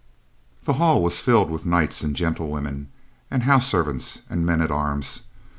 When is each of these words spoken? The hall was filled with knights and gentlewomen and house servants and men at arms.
The 0.63 0.73
hall 0.81 0.99
was 1.03 1.19
filled 1.21 1.51
with 1.51 1.63
knights 1.63 2.01
and 2.01 2.15
gentlewomen 2.15 2.89
and 3.29 3.43
house 3.43 3.67
servants 3.67 4.23
and 4.31 4.43
men 4.43 4.59
at 4.59 4.71
arms. 4.71 5.21